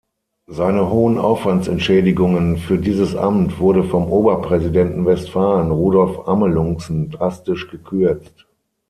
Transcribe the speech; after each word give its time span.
Seine 0.47 0.89
hohen 0.89 1.19
Aufwandsentschädigungen 1.19 2.57
für 2.57 2.79
dieses 2.79 3.15
Amt 3.15 3.59
wurde 3.59 3.83
vom 3.83 4.09
Oberpräsidenten 4.11 5.05
Westfalen 5.05 5.69
Rudolf 5.69 6.27
Amelunxen 6.27 7.11
drastisch 7.11 7.69
gekürzt. 7.69 8.47